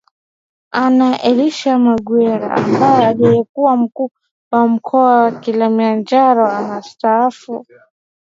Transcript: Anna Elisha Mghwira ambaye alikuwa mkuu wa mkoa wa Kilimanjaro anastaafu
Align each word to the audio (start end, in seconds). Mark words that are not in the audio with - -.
Anna 0.83 1.09
Elisha 1.29 1.77
Mghwira 1.77 2.51
ambaye 2.55 3.05
alikuwa 3.07 3.77
mkuu 3.77 4.09
wa 4.51 4.67
mkoa 4.67 5.15
wa 5.23 5.31
Kilimanjaro 5.31 6.45
anastaafu 6.47 7.65